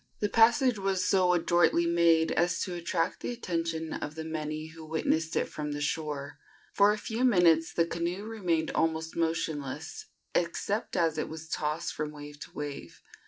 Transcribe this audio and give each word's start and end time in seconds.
The 0.19 0.29
passage 0.29 0.79
was 0.79 1.05
so 1.05 1.31
adroitly 1.31 1.85
made 1.85 2.31
as 2.31 2.59
to 2.63 2.73
attract 2.73 3.19
the 3.19 3.29
attention 3.31 3.93
of 3.93 4.15
the 4.15 4.23
many 4.23 4.69
who 4.69 4.83
witnessed 4.83 5.35
it 5.35 5.45
from 5.45 5.73
the 5.73 5.79
shore. 5.79 6.39
For 6.73 6.91
a 6.91 6.97
few 6.97 7.23
minutes 7.23 7.71
the 7.71 7.85
canoe 7.85 8.23
remained 8.25 8.71
almost 8.71 9.15
motionless, 9.15 10.07
except 10.33 10.97
as 10.97 11.19
it 11.19 11.29
was 11.29 11.47
tossed 11.49 11.93
from 11.93 12.09
wave 12.11 12.39
to 12.39 12.51
wave. 12.51 13.03